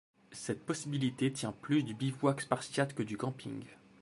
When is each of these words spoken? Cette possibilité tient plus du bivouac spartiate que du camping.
Cette 0.31 0.65
possibilité 0.65 1.31
tient 1.31 1.51
plus 1.51 1.83
du 1.83 1.93
bivouac 1.93 2.41
spartiate 2.41 2.95
que 2.95 3.03
du 3.03 3.17
camping. 3.17 3.63